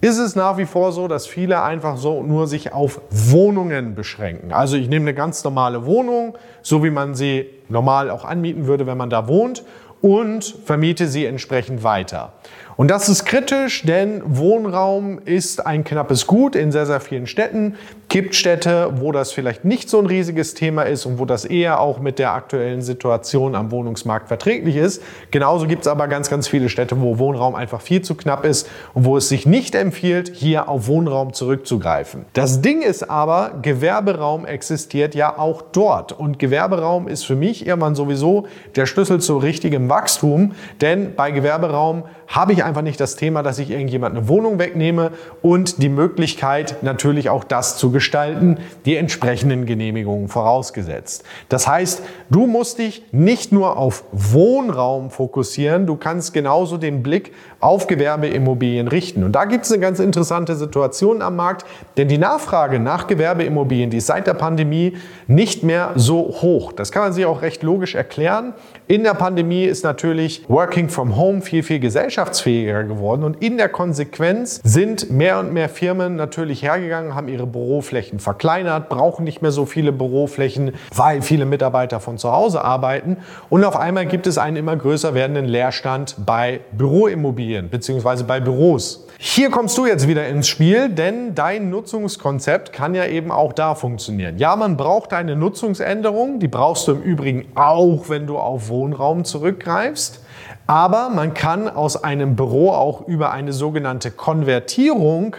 ist 0.00 0.18
es 0.18 0.36
nach 0.36 0.58
wie 0.58 0.66
vor 0.66 0.92
so, 0.92 1.08
dass 1.08 1.26
viele 1.26 1.62
einfach 1.62 1.96
so 1.96 2.22
nur 2.22 2.46
sich 2.46 2.72
auf 2.72 3.00
Wohnungen 3.10 3.94
beschränken. 3.94 4.52
Also 4.52 4.76
ich 4.76 4.88
nehme 4.88 5.04
eine 5.04 5.14
ganz 5.14 5.42
normale 5.42 5.86
Wohnung, 5.86 6.36
so 6.62 6.84
wie 6.84 6.90
man 6.90 7.14
sie 7.14 7.46
normal 7.68 8.10
auch 8.10 8.24
anmieten 8.24 8.66
würde, 8.66 8.86
wenn 8.86 8.98
man 8.98 9.10
da 9.10 9.26
wohnt, 9.26 9.64
und 10.02 10.44
vermiete 10.64 11.08
sie 11.08 11.24
entsprechend 11.24 11.82
weiter. 11.82 12.34
Und 12.76 12.90
das 12.90 13.08
ist 13.08 13.24
kritisch, 13.24 13.84
denn 13.84 14.20
Wohnraum 14.26 15.18
ist 15.24 15.66
ein 15.66 15.82
knappes 15.82 16.26
Gut 16.26 16.54
in 16.54 16.72
sehr, 16.72 16.84
sehr 16.84 17.00
vielen 17.00 17.26
Städten. 17.26 17.74
Gibt 18.10 18.34
Städte, 18.34 18.92
wo 18.96 19.12
das 19.12 19.32
vielleicht 19.32 19.64
nicht 19.64 19.88
so 19.88 19.98
ein 19.98 20.04
riesiges 20.04 20.52
Thema 20.52 20.82
ist 20.82 21.06
und 21.06 21.18
wo 21.18 21.24
das 21.24 21.46
eher 21.46 21.80
auch 21.80 22.00
mit 22.00 22.18
der 22.18 22.34
aktuellen 22.34 22.82
Situation 22.82 23.54
am 23.54 23.70
Wohnungsmarkt 23.70 24.28
verträglich 24.28 24.76
ist. 24.76 25.02
Genauso 25.30 25.66
gibt 25.66 25.82
es 25.82 25.88
aber 25.88 26.06
ganz, 26.06 26.28
ganz 26.28 26.48
viele 26.48 26.68
Städte, 26.68 27.00
wo 27.00 27.18
Wohnraum 27.18 27.54
einfach 27.54 27.80
viel 27.80 28.02
zu 28.02 28.14
knapp 28.14 28.44
ist 28.44 28.68
und 28.92 29.06
wo 29.06 29.16
es 29.16 29.30
sich 29.30 29.46
nicht 29.46 29.74
empfiehlt, 29.74 30.32
hier 30.34 30.68
auf 30.68 30.86
Wohnraum 30.86 31.32
zurückzugreifen. 31.32 32.26
Das 32.34 32.60
Ding 32.60 32.82
ist 32.82 33.08
aber, 33.08 33.52
Gewerberaum 33.62 34.44
existiert 34.44 35.14
ja 35.14 35.38
auch 35.38 35.62
dort. 35.62 36.12
Und 36.12 36.38
Gewerberaum 36.38 37.08
ist 37.08 37.24
für 37.24 37.36
mich 37.36 37.66
irgendwann 37.66 37.94
sowieso 37.94 38.46
der 38.76 38.84
Schlüssel 38.84 39.18
zu 39.18 39.38
richtigem 39.38 39.88
Wachstum, 39.88 40.52
denn 40.82 41.14
bei 41.14 41.30
Gewerberaum 41.30 42.04
habe 42.28 42.52
ich 42.52 42.65
einfach 42.66 42.82
nicht 42.82 43.00
das 43.00 43.16
Thema, 43.16 43.42
dass 43.42 43.58
ich 43.58 43.70
irgendjemand 43.70 44.16
eine 44.16 44.28
Wohnung 44.28 44.58
wegnehme 44.58 45.12
und 45.40 45.82
die 45.82 45.88
Möglichkeit 45.88 46.82
natürlich 46.82 47.30
auch 47.30 47.44
das 47.44 47.78
zu 47.78 47.90
gestalten, 47.90 48.58
die 48.84 48.96
entsprechenden 48.96 49.64
Genehmigungen 49.64 50.28
vorausgesetzt. 50.28 51.24
Das 51.48 51.66
heißt, 51.66 52.02
du 52.28 52.46
musst 52.46 52.78
dich 52.78 53.04
nicht 53.12 53.52
nur 53.52 53.78
auf 53.78 54.04
Wohnraum 54.12 55.10
fokussieren, 55.10 55.86
du 55.86 55.96
kannst 55.96 56.34
genauso 56.34 56.76
den 56.76 57.02
Blick 57.02 57.32
auf 57.60 57.86
Gewerbeimmobilien 57.86 58.88
richten. 58.88 59.24
Und 59.24 59.32
da 59.32 59.44
gibt 59.44 59.64
es 59.64 59.72
eine 59.72 59.80
ganz 59.80 59.98
interessante 59.98 60.56
Situation 60.56 61.22
am 61.22 61.36
Markt, 61.36 61.64
denn 61.96 62.08
die 62.08 62.18
Nachfrage 62.18 62.78
nach 62.78 63.06
Gewerbeimmobilien, 63.06 63.90
die 63.90 63.98
ist 63.98 64.06
seit 64.06 64.26
der 64.26 64.34
Pandemie 64.34 64.96
nicht 65.26 65.62
mehr 65.62 65.92
so 65.94 66.18
hoch. 66.42 66.72
Das 66.72 66.92
kann 66.92 67.02
man 67.02 67.12
sich 67.12 67.24
auch 67.24 67.42
recht 67.42 67.62
logisch 67.62 67.94
erklären. 67.94 68.52
In 68.88 69.04
der 69.04 69.14
Pandemie 69.14 69.64
ist 69.64 69.84
natürlich 69.84 70.44
Working 70.48 70.88
from 70.88 71.16
Home 71.16 71.40
viel, 71.40 71.62
viel 71.62 71.80
gesellschaftsfähiger 71.80 72.55
geworden 72.64 73.24
und 73.24 73.42
in 73.42 73.56
der 73.56 73.68
Konsequenz 73.68 74.60
sind 74.64 75.10
mehr 75.10 75.38
und 75.38 75.52
mehr 75.52 75.68
Firmen 75.68 76.16
natürlich 76.16 76.62
hergegangen, 76.62 77.14
haben 77.14 77.28
ihre 77.28 77.46
Büroflächen 77.46 78.18
verkleinert, 78.18 78.88
brauchen 78.88 79.24
nicht 79.24 79.42
mehr 79.42 79.52
so 79.52 79.66
viele 79.66 79.92
Büroflächen, 79.92 80.72
weil 80.94 81.22
viele 81.22 81.44
Mitarbeiter 81.44 82.00
von 82.00 82.18
zu 82.18 82.32
Hause 82.32 82.62
arbeiten 82.62 83.18
und 83.50 83.64
auf 83.64 83.76
einmal 83.76 84.06
gibt 84.06 84.26
es 84.26 84.38
einen 84.38 84.56
immer 84.56 84.76
größer 84.76 85.14
werdenden 85.14 85.46
Leerstand 85.46 86.16
bei 86.24 86.60
Büroimmobilien. 86.72 87.36
Immobilien 87.36 87.68
bzw. 87.68 88.22
bei 88.24 88.40
Büros. 88.40 89.05
Hier 89.18 89.48
kommst 89.48 89.78
du 89.78 89.86
jetzt 89.86 90.08
wieder 90.08 90.26
ins 90.28 90.46
Spiel, 90.46 90.90
denn 90.90 91.34
dein 91.34 91.70
Nutzungskonzept 91.70 92.74
kann 92.74 92.94
ja 92.94 93.06
eben 93.06 93.30
auch 93.30 93.54
da 93.54 93.74
funktionieren. 93.74 94.36
Ja, 94.36 94.56
man 94.56 94.76
braucht 94.76 95.14
eine 95.14 95.36
Nutzungsänderung, 95.36 96.38
die 96.38 96.48
brauchst 96.48 96.86
du 96.86 96.92
im 96.92 97.02
Übrigen 97.02 97.46
auch, 97.54 98.10
wenn 98.10 98.26
du 98.26 98.36
auf 98.36 98.68
Wohnraum 98.68 99.24
zurückgreifst. 99.24 100.22
Aber 100.66 101.08
man 101.08 101.32
kann 101.32 101.66
aus 101.66 102.02
einem 102.02 102.36
Büro 102.36 102.72
auch 102.72 103.08
über 103.08 103.30
eine 103.30 103.54
sogenannte 103.54 104.10
Konvertierung 104.10 105.36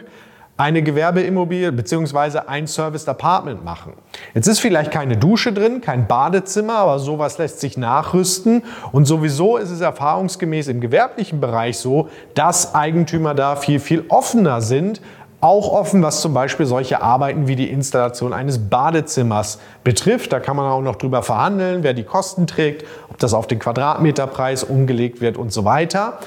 eine 0.57 0.81
Gewerbeimmobilie 0.81 1.71
bzw. 1.71 2.39
ein 2.47 2.65
Serviced 2.65 3.07
Apartment 3.07 3.63
machen. 3.63 3.93
Jetzt 4.33 4.47
ist 4.47 4.59
vielleicht 4.59 4.91
keine 4.91 5.15
Dusche 5.15 5.53
drin, 5.53 5.81
kein 5.81 6.07
Badezimmer, 6.07 6.79
aber 6.79 6.99
sowas 6.99 7.37
lässt 7.37 7.59
sich 7.59 7.77
nachrüsten. 7.77 8.63
Und 8.91 9.05
sowieso 9.05 9.57
ist 9.57 9.69
es 9.69 9.81
erfahrungsgemäß 9.81 10.67
im 10.67 10.81
gewerblichen 10.81 11.39
Bereich 11.39 11.77
so, 11.77 12.09
dass 12.33 12.73
Eigentümer 12.73 13.35
da 13.35 13.55
viel, 13.55 13.79
viel 13.79 14.05
offener 14.09 14.61
sind. 14.61 14.99
Auch 15.39 15.71
offen, 15.71 16.01
was 16.01 16.21
zum 16.21 16.33
Beispiel 16.33 16.65
solche 16.65 17.03
Arbeiten 17.03 17.47
wie 17.47 17.55
die 17.55 17.69
Installation 17.69 18.33
eines 18.33 18.57
Badezimmers 18.57 19.59
betrifft. 19.83 20.33
Da 20.33 20.39
kann 20.39 20.55
man 20.55 20.65
auch 20.65 20.81
noch 20.81 20.95
drüber 20.95 21.21
verhandeln, 21.21 21.83
wer 21.83 21.93
die 21.93 22.01
Kosten 22.01 22.47
trägt, 22.47 22.83
ob 23.09 23.19
das 23.19 23.35
auf 23.35 23.45
den 23.45 23.59
Quadratmeterpreis 23.59 24.63
umgelegt 24.63 25.21
wird 25.21 25.37
und 25.37 25.53
so 25.53 25.63
weiter. 25.63 26.17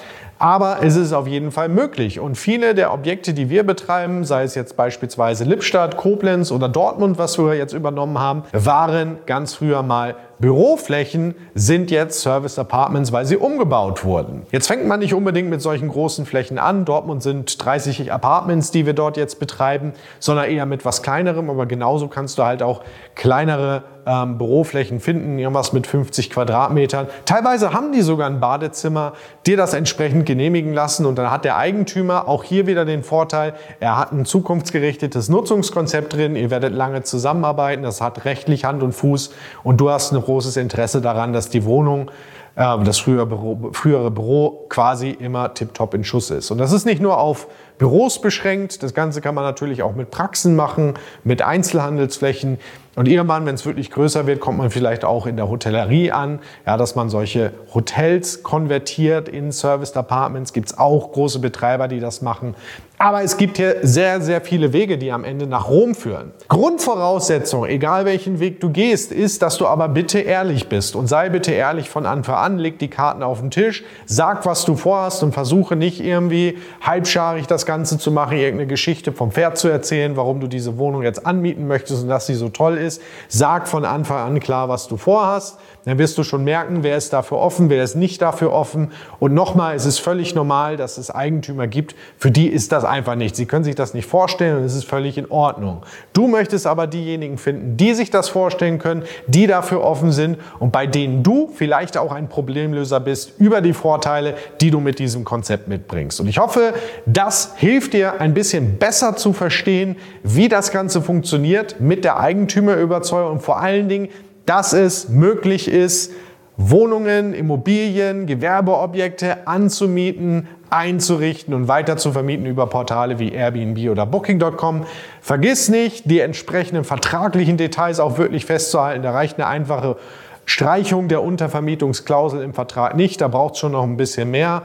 Aber 0.41 0.79
es 0.81 0.97
ist 0.97 1.13
auf 1.13 1.27
jeden 1.27 1.53
Fall 1.53 1.69
möglich. 1.69 2.19
Und 2.19 2.35
viele 2.35 2.75
der 2.75 2.95
Objekte, 2.95 3.35
die 3.35 3.51
wir 3.51 3.63
betreiben, 3.63 4.25
sei 4.25 4.43
es 4.43 4.55
jetzt 4.55 4.75
beispielsweise 4.75 5.45
Lippstadt, 5.45 5.99
Koblenz 5.99 6.51
oder 6.51 6.67
Dortmund, 6.67 7.19
was 7.19 7.39
wir 7.39 7.55
jetzt 7.55 7.75
übernommen 7.75 8.19
haben, 8.19 8.45
waren 8.53 9.19
ganz 9.27 9.53
früher 9.53 9.83
mal 9.83 10.17
Büroflächen 10.41 11.35
sind 11.55 11.91
jetzt 11.91 12.21
Service 12.21 12.59
Apartments, 12.59 13.13
weil 13.13 13.27
sie 13.27 13.37
umgebaut 13.37 14.05
wurden. 14.05 14.43
Jetzt 14.51 14.69
fängt 14.69 14.87
man 14.87 15.01
nicht 15.01 15.13
unbedingt 15.13 15.51
mit 15.51 15.61
solchen 15.61 15.89
großen 15.89 16.25
Flächen 16.25 16.59
an. 16.59 16.87
Dortmund 16.87 17.23
sind 17.23 17.63
30 17.63 18.11
Apartments, 18.11 18.71
die 18.71 18.87
wir 18.87 18.95
dort 18.95 19.19
jetzt 19.19 19.39
betreiben, 19.39 19.93
sondern 20.19 20.47
eher 20.47 20.65
mit 20.65 20.87
was 20.87 21.03
kleinerem. 21.03 21.51
Aber 21.51 21.67
genauso 21.67 22.09
kannst 22.09 22.39
du 22.39 22.45
halt 22.45 22.63
auch 22.63 22.83
kleinere 23.15 23.85
ähm, 24.07 24.39
Büroflächen 24.39 25.01
finden, 25.01 25.39
irgendwas 25.39 25.73
mit 25.73 25.87
50 25.87 26.31
Quadratmetern. 26.31 27.07
Teilweise 27.25 27.73
haben 27.73 27.93
die 27.93 28.03
sogar 28.03 28.29
ein 28.29 28.41
Badezimmer, 28.41 29.13
dir 29.47 29.57
das 29.57 29.75
entsprechend 29.75 30.27
genehmigen 30.27 30.73
lassen 30.73 31.07
und 31.07 31.17
dann 31.17 31.31
hat 31.31 31.45
der 31.45 31.57
Eigentümer 31.57 32.29
auch 32.29 32.45
hier 32.45 32.67
wieder 32.67 32.85
den 32.85 33.03
Vorteil, 33.03 33.55
er 33.79 33.99
hat 33.99 34.13
ein 34.13 34.25
zukunftsgerichtetes 34.25 35.29
Nutzungskonzept 35.29 36.15
drin, 36.15 36.37
ihr 36.37 36.51
werdet 36.51 36.75
lange 36.75 37.03
zusammenarbeiten, 37.03 37.83
das 37.83 38.01
hat 38.01 38.25
rechtlich 38.25 38.65
Hand 38.65 38.83
und 38.83 38.93
Fuß 38.93 39.33
und 39.63 39.81
du 39.81 39.91
hast 39.91 40.13
eine 40.13 40.21
großes 40.31 40.57
Interesse 40.57 41.01
daran, 41.01 41.33
dass 41.33 41.49
die 41.49 41.65
Wohnung, 41.65 42.11
äh, 42.55 42.79
das 42.85 42.99
frühere 42.99 43.27
Büro, 43.27 43.71
frühere 43.73 44.11
Büro 44.11 44.67
quasi 44.69 45.11
immer 45.11 45.55
tiptop 45.55 45.95
in 45.95 46.05
Schuss 46.05 46.31
ist. 46.31 46.51
Und 46.51 46.59
das 46.59 46.73
ist 46.73 46.87
nicht 46.87 47.03
nur 47.03 47.19
auf 47.19 47.49
Büros 47.79 48.21
beschränkt, 48.21 48.83
das 48.83 48.95
Ganze 48.95 49.21
kann 49.21 49.35
man 49.35 49.43
natürlich 49.43 49.83
auch 49.83 49.95
mit 49.95 50.11
Praxen 50.11 50.55
machen, 50.55 50.95
mit 51.25 51.43
Einzelhandelsflächen. 51.43 52.59
Und 52.97 53.07
irgendwann, 53.07 53.47
wenn 53.47 53.55
es 53.55 53.65
wirklich 53.65 53.91
größer 53.91 54.27
wird, 54.27 54.41
kommt 54.41 54.59
man 54.59 54.71
vielleicht 54.71 55.05
auch 55.05 55.27
in 55.27 55.37
der 55.37 55.49
Hotellerie 55.49 56.11
an, 56.11 56.41
ja, 56.67 56.77
dass 56.77 56.97
man 56.97 57.09
solche 57.09 57.53
Hotels 57.73 58.43
konvertiert 58.43 59.29
in 59.29 59.53
Serviced 59.53 59.97
Apartments. 59.97 60.53
Gibt 60.53 60.71
es 60.71 60.79
auch 60.79 61.13
große 61.13 61.39
Betreiber, 61.39 61.87
die 61.87 62.01
das 62.01 62.21
machen. 62.21 62.57
Aber 63.03 63.23
es 63.23 63.39
gibt 63.39 63.57
hier 63.57 63.77
sehr, 63.81 64.21
sehr 64.21 64.43
viele 64.43 64.75
Wege, 64.75 64.99
die 64.99 65.11
am 65.11 65.25
Ende 65.25 65.47
nach 65.47 65.71
Rom 65.71 65.95
führen. 65.95 66.33
Grundvoraussetzung, 66.49 67.65
egal 67.65 68.05
welchen 68.05 68.41
Weg 68.41 68.61
du 68.61 68.69
gehst, 68.69 69.11
ist, 69.11 69.41
dass 69.41 69.57
du 69.57 69.67
aber 69.67 69.89
bitte 69.89 70.19
ehrlich 70.19 70.69
bist. 70.69 70.95
Und 70.95 71.07
sei 71.07 71.31
bitte 71.31 71.51
ehrlich 71.51 71.89
von 71.89 72.05
Anfang 72.05 72.35
an, 72.35 72.59
leg 72.59 72.79
die 72.79 72.89
Karten 72.89 73.23
auf 73.23 73.41
den 73.41 73.51
Tisch, 73.51 73.85
sag, 74.05 74.45
was 74.45 74.67
du 74.67 74.77
vorhast 74.77 75.23
und 75.23 75.33
versuche 75.33 75.77
nicht 75.77 76.05
irgendwie 76.05 76.59
halbscharig 76.83 77.47
das 77.47 77.65
Ganze 77.65 77.97
zu 77.97 78.11
machen, 78.11 78.37
irgendeine 78.37 78.67
Geschichte 78.67 79.13
vom 79.13 79.31
Pferd 79.33 79.57
zu 79.57 79.69
erzählen, 79.69 80.15
warum 80.17 80.41
du 80.41 80.47
diese 80.47 80.77
Wohnung 80.77 81.03
jetzt 81.03 81.25
anmieten 81.25 81.67
möchtest 81.67 82.03
und 82.03 82.11
dass 82.11 82.27
sie 82.27 82.35
so 82.35 82.51
toll 82.51 82.77
ist. 82.81 83.03
Sag 83.29 83.69
von 83.69 83.85
Anfang 83.85 84.19
an 84.19 84.41
klar, 84.41 84.69
was 84.69 84.89
du 84.89 84.97
vorhast 84.97 85.59
dann 85.85 85.99
wirst 85.99 86.19
du 86.19 86.23
schon 86.23 86.45
merken, 86.45 86.83
wer 86.83 86.97
ist 86.97 87.13
dafür 87.13 87.39
offen, 87.39 87.71
wer 87.71 87.83
ist 87.83 87.95
nicht 87.95 88.21
dafür 88.21 88.53
offen. 88.53 88.93
Und 89.19 89.35
nochmal, 89.35 89.75
es 89.75 89.87
ist 89.87 89.99
völlig 89.99 90.35
normal, 90.35 90.77
dass 90.77 90.99
es 90.99 91.11
Eigentümer 91.11 91.67
gibt, 91.67 91.95
für 92.19 92.31
die 92.31 92.49
ist 92.49 92.73
das 92.73 92.85
einfach 92.85 93.15
nicht. 93.15 93.35
Sie 93.37 93.47
können 93.47 93.65
sich 93.65 93.75
das 93.75 93.95
nicht 93.95 94.07
vorstellen 94.07 94.59
und 94.59 94.65
es 94.65 94.75
ist 94.75 94.85
völlig 94.85 95.17
in 95.17 95.31
Ordnung. 95.31 95.83
Du 96.13 96.29
möchtest 96.29 96.67
aber 96.67 96.87
diejenigen 96.87 97.39
finden, 97.39 97.77
die 97.77 97.95
sich 97.95 98.11
das 98.11 98.29
vorstellen 98.29 98.79
können, 98.79 99.05
die 99.27 99.47
dafür 99.47 99.83
offen 99.83 100.13
sind 100.13 100.39
und 100.59 100.73
bei 100.73 100.87
denen 100.87 101.23
du 101.23 101.51
vielleicht 101.55 101.97
auch 101.97 102.13
ein 102.13 102.29
Problemlöser 102.29 103.01
bist 103.01 103.35
über 103.39 103.61
die 103.61 103.73
Vorteile, 103.73 104.35
die 104.61 104.71
du 104.71 104.81
mit 104.81 104.99
diesem 104.99 105.25
Konzept 105.25 105.69
mitbringst. 105.69 106.21
Und 106.21 106.29
ich 106.29 106.39
hoffe, 106.39 106.75
das 107.07 107.55
hilft 107.57 107.95
dir 107.95 108.21
ein 108.21 108.35
bisschen 108.35 108.79
besser 108.79 109.17
zu 109.17 109.33
verstehen, 109.33 109.97
wie 110.23 110.49
das 110.49 110.73
Ganze 110.73 111.01
funktioniert 111.01 111.81
mit 111.81 112.05
der 112.05 112.21
Eigentümerüberzeugung 112.21 113.33
und 113.33 113.43
vor 113.43 113.61
allen 113.61 113.89
Dingen, 113.89 114.09
dass 114.47 114.73
es 114.73 115.09
möglich 115.09 115.69
ist, 115.69 116.13
Wohnungen, 116.57 117.33
Immobilien, 117.33 118.27
Gewerbeobjekte 118.27 119.47
anzumieten, 119.47 120.47
einzurichten 120.69 121.55
und 121.55 121.69
weiter 121.69 121.97
zu 121.97 122.13
vermieten 122.13 122.47
über 122.47 122.67
Portale 122.67 123.19
wie 123.19 123.33
Airbnb 123.33 123.91
oder 123.91 124.05
Booking.com. 124.05 124.85
Vergiss 125.21 125.69
nicht, 125.69 126.11
die 126.11 126.21
entsprechenden 126.21 126.85
vertraglichen 126.85 127.57
Details 127.57 127.99
auch 127.99 128.19
wirklich 128.19 128.45
festzuhalten. 128.45 129.03
Da 129.03 129.13
reicht 129.13 129.39
eine 129.39 129.47
einfache 129.47 129.97
Streichung 130.45 131.09
der 131.09 131.23
Untervermietungsklausel 131.23 132.43
im 132.43 132.53
Vertrag 132.55 132.95
nicht. 132.95 133.21
Da 133.21 133.29
braucht 133.29 133.55
es 133.55 133.61
schon 133.61 133.73
noch 133.73 133.85
ein 133.85 133.97
bisschen 133.97 134.31
mehr. 134.31 134.63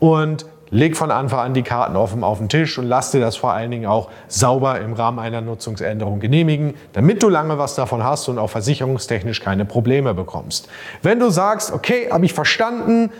Und 0.00 0.46
leg 0.70 0.96
von 0.96 1.10
Anfang 1.10 1.40
an 1.40 1.54
die 1.54 1.62
Karten 1.62 1.96
offen 1.96 2.24
auf 2.24 2.38
den 2.38 2.48
Tisch 2.48 2.78
und 2.78 2.86
lass 2.86 3.10
dir 3.10 3.20
das 3.20 3.36
vor 3.36 3.52
allen 3.52 3.70
Dingen 3.70 3.86
auch 3.86 4.10
sauber 4.28 4.80
im 4.80 4.92
Rahmen 4.92 5.18
einer 5.18 5.40
Nutzungsänderung 5.40 6.20
genehmigen, 6.20 6.74
damit 6.92 7.22
du 7.22 7.28
lange 7.28 7.58
was 7.58 7.74
davon 7.74 8.04
hast 8.04 8.28
und 8.28 8.38
auch 8.38 8.50
versicherungstechnisch 8.50 9.40
keine 9.40 9.64
Probleme 9.64 10.14
bekommst. 10.14 10.68
Wenn 11.02 11.18
du 11.18 11.30
sagst, 11.30 11.72
okay, 11.72 12.08
habe 12.10 12.24
ich 12.24 12.32
verstanden, 12.32 13.10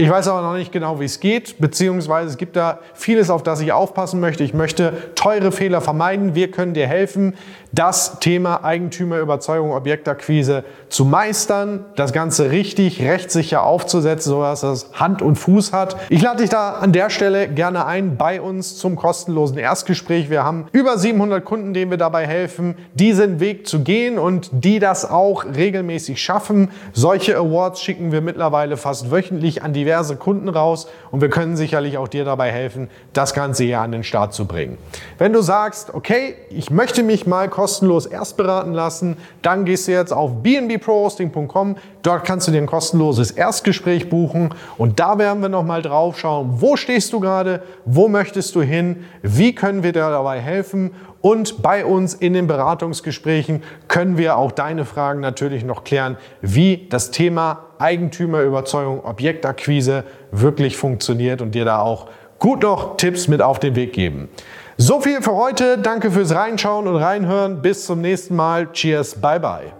ich 0.00 0.08
weiß 0.08 0.28
aber 0.28 0.42
noch 0.42 0.54
nicht 0.54 0.70
genau, 0.70 1.00
wie 1.00 1.06
es 1.06 1.18
geht, 1.18 1.58
beziehungsweise 1.58 2.30
es 2.30 2.36
gibt 2.36 2.54
da 2.54 2.78
vieles, 2.94 3.30
auf 3.30 3.42
das 3.42 3.60
ich 3.60 3.72
aufpassen 3.72 4.20
möchte. 4.20 4.44
Ich 4.44 4.54
möchte 4.54 4.92
teure 5.16 5.50
Fehler 5.50 5.80
vermeiden. 5.80 6.36
Wir 6.36 6.52
können 6.52 6.72
dir 6.72 6.86
helfen, 6.86 7.34
das 7.72 8.20
Thema 8.20 8.64
Eigentümerüberzeugung, 8.64 9.72
Objektakquise 9.72 10.64
zu 10.88 11.04
meistern, 11.04 11.84
das 11.96 12.12
Ganze 12.12 12.52
richtig 12.52 13.02
rechtssicher 13.02 13.64
aufzusetzen, 13.64 14.30
sodass 14.30 14.60
das 14.60 14.90
Hand 14.94 15.20
und 15.20 15.34
Fuß 15.34 15.72
hat. 15.72 15.96
Ich 16.10 16.22
lade 16.22 16.42
dich 16.42 16.50
da 16.50 16.74
an 16.74 16.92
der 16.92 17.10
Stelle 17.10 17.48
gerne 17.48 17.84
ein 17.84 18.16
bei 18.16 18.40
uns 18.40 18.78
zum 18.78 18.94
kostenlosen 18.94 19.58
Erstgespräch. 19.58 20.30
Wir 20.30 20.44
haben 20.44 20.66
über 20.70 20.96
700 20.96 21.44
Kunden, 21.44 21.74
denen 21.74 21.90
wir 21.90 21.98
dabei 21.98 22.24
helfen, 22.24 22.76
diesen 22.94 23.40
Weg 23.40 23.66
zu 23.66 23.80
gehen 23.80 24.16
und 24.18 24.48
die 24.52 24.78
das 24.78 25.10
auch 25.10 25.44
regelmäßig 25.44 26.22
schaffen. 26.22 26.70
Solche 26.92 27.36
Awards 27.36 27.82
schicken 27.82 28.12
wir 28.12 28.20
mittlerweile 28.20 28.76
fast 28.76 29.10
wöchentlich 29.10 29.62
an 29.64 29.72
die 29.72 29.87
diverse 29.88 30.16
Kunden 30.16 30.50
raus 30.50 30.86
und 31.10 31.22
wir 31.22 31.30
können 31.30 31.56
sicherlich 31.56 31.96
auch 31.96 32.08
dir 32.08 32.24
dabei 32.24 32.52
helfen, 32.52 32.90
das 33.14 33.32
Ganze 33.32 33.64
hier 33.64 33.80
an 33.80 33.90
den 33.90 34.04
Start 34.04 34.34
zu 34.34 34.46
bringen. 34.46 34.76
Wenn 35.16 35.32
du 35.32 35.40
sagst, 35.40 35.94
okay, 35.94 36.34
ich 36.50 36.70
möchte 36.70 37.02
mich 37.02 37.26
mal 37.26 37.48
kostenlos 37.48 38.04
erst 38.04 38.36
beraten 38.36 38.74
lassen, 38.74 39.16
dann 39.40 39.64
gehst 39.64 39.88
du 39.88 39.92
jetzt 39.92 40.12
auf 40.12 40.42
bnbprohosting.com. 40.42 41.76
Dort 42.02 42.24
kannst 42.24 42.46
du 42.48 42.52
dir 42.52 42.58
ein 42.58 42.66
kostenloses 42.66 43.30
Erstgespräch 43.30 44.10
buchen 44.10 44.54
und 44.76 45.00
da 45.00 45.18
werden 45.18 45.40
wir 45.40 45.48
nochmal 45.48 45.80
drauf 45.80 46.18
schauen, 46.18 46.60
wo 46.60 46.76
stehst 46.76 47.12
du 47.14 47.20
gerade, 47.20 47.62
wo 47.86 48.08
möchtest 48.08 48.54
du 48.54 48.60
hin, 48.60 49.04
wie 49.22 49.54
können 49.54 49.82
wir 49.82 49.92
dir 49.92 50.10
dabei 50.10 50.40
helfen 50.40 50.90
und 51.20 51.62
bei 51.62 51.84
uns 51.84 52.14
in 52.14 52.34
den 52.34 52.46
Beratungsgesprächen 52.46 53.62
können 53.88 54.18
wir 54.18 54.36
auch 54.36 54.52
deine 54.52 54.84
Fragen 54.84 55.20
natürlich 55.20 55.64
noch 55.64 55.82
klären, 55.82 56.16
wie 56.42 56.86
das 56.90 57.10
Thema 57.10 57.67
Eigentümerüberzeugung, 57.78 59.04
Objektakquise 59.04 60.04
wirklich 60.30 60.76
funktioniert 60.76 61.40
und 61.42 61.54
dir 61.54 61.64
da 61.64 61.80
auch 61.80 62.08
gut 62.38 62.62
noch 62.62 62.96
Tipps 62.96 63.28
mit 63.28 63.42
auf 63.42 63.58
den 63.58 63.76
Weg 63.76 63.92
geben. 63.92 64.28
So 64.76 65.00
viel 65.00 65.22
für 65.22 65.34
heute. 65.34 65.78
Danke 65.78 66.10
fürs 66.10 66.34
Reinschauen 66.34 66.86
und 66.86 66.96
Reinhören. 66.96 67.62
Bis 67.62 67.86
zum 67.86 68.00
nächsten 68.00 68.36
Mal. 68.36 68.70
Cheers. 68.72 69.20
Bye 69.20 69.40
bye. 69.40 69.72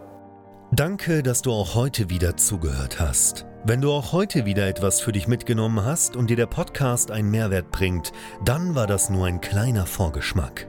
Danke, 0.73 1.23
dass 1.23 1.43
du 1.43 1.53
auch 1.53 1.75
heute 1.75 2.11
wieder 2.11 2.37
zugehört 2.37 3.01
hast. 3.01 3.47
Wenn 3.65 3.81
du 3.81 3.91
auch 3.93 4.13
heute 4.13 4.45
wieder 4.45 4.67
etwas 4.67 5.01
für 5.01 5.13
dich 5.13 5.27
mitgenommen 5.27 5.85
hast 5.85 6.17
und 6.17 6.31
dir 6.31 6.37
der 6.37 6.47
Podcast 6.47 7.11
einen 7.11 7.31
Mehrwert 7.31 7.71
bringt, 7.71 8.13
dann 8.45 8.75
war 8.75 8.87
das 8.87 9.09
nur 9.09 9.27
ein 9.27 9.41
kleiner 9.41 9.87
Vorgeschmack. 9.87 10.69